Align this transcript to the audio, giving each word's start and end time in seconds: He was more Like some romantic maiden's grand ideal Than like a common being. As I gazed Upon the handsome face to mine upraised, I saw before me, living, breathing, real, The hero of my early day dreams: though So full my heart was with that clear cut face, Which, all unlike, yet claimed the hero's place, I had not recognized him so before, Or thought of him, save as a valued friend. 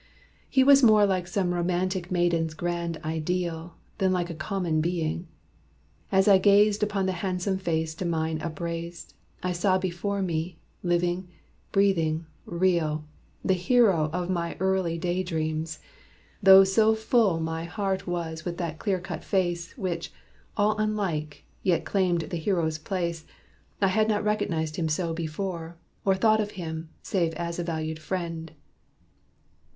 He 0.49 0.63
was 0.63 0.81
more 0.81 1.05
Like 1.05 1.27
some 1.27 1.53
romantic 1.53 2.09
maiden's 2.09 2.55
grand 2.55 2.97
ideal 3.05 3.75
Than 3.99 4.11
like 4.11 4.31
a 4.31 4.33
common 4.33 4.81
being. 4.81 5.27
As 6.11 6.27
I 6.27 6.39
gazed 6.39 6.81
Upon 6.81 7.05
the 7.05 7.11
handsome 7.11 7.59
face 7.59 7.93
to 7.93 8.03
mine 8.05 8.41
upraised, 8.41 9.13
I 9.43 9.51
saw 9.51 9.77
before 9.77 10.23
me, 10.23 10.57
living, 10.81 11.27
breathing, 11.71 12.25
real, 12.45 13.05
The 13.45 13.53
hero 13.53 14.09
of 14.11 14.27
my 14.27 14.57
early 14.59 14.97
day 14.97 15.21
dreams: 15.21 15.77
though 16.41 16.63
So 16.63 16.95
full 16.95 17.39
my 17.39 17.65
heart 17.65 18.07
was 18.07 18.43
with 18.43 18.57
that 18.57 18.79
clear 18.79 18.99
cut 18.99 19.23
face, 19.23 19.77
Which, 19.77 20.11
all 20.57 20.75
unlike, 20.79 21.45
yet 21.61 21.85
claimed 21.85 22.21
the 22.21 22.37
hero's 22.37 22.79
place, 22.79 23.23
I 23.79 23.89
had 23.89 24.07
not 24.09 24.23
recognized 24.23 24.77
him 24.77 24.89
so 24.89 25.13
before, 25.13 25.77
Or 26.03 26.15
thought 26.15 26.41
of 26.41 26.49
him, 26.57 26.89
save 27.03 27.33
as 27.35 27.59
a 27.59 27.63
valued 27.63 27.99
friend. 27.99 28.51